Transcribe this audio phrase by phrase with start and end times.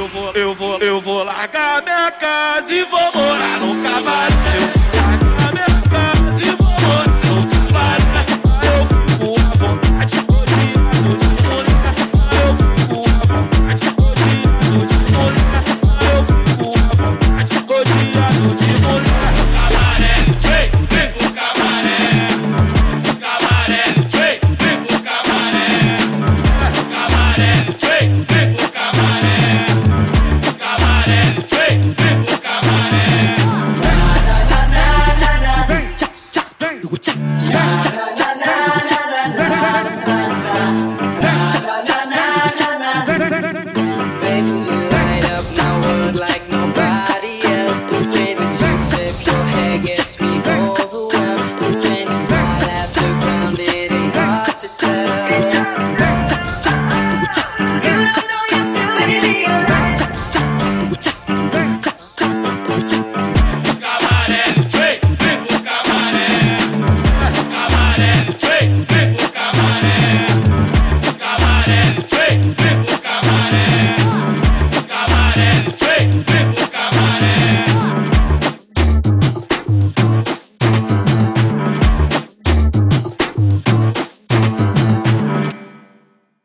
[0.00, 4.79] Eu vou, eu vou, eu vou largar minha casa e vou morar no cavalo.